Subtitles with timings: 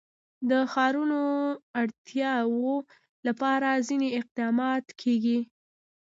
[0.49, 1.21] د ښارونو
[1.53, 2.73] د اړتیاوو
[3.27, 5.39] لپاره ځینې اقدامات کېږي.